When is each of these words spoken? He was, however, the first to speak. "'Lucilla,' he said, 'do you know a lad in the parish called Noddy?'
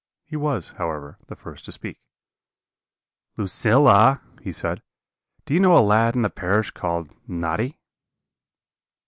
He 0.25 0.35
was, 0.35 0.69
however, 0.79 1.19
the 1.27 1.35
first 1.35 1.63
to 1.65 1.71
speak. 1.71 2.01
"'Lucilla,' 3.37 4.19
he 4.41 4.51
said, 4.51 4.81
'do 5.45 5.53
you 5.53 5.59
know 5.59 5.77
a 5.77 5.79
lad 5.79 6.15
in 6.15 6.23
the 6.23 6.29
parish 6.31 6.71
called 6.71 7.15
Noddy?' 7.29 7.77